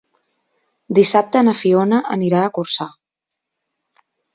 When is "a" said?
2.43-2.51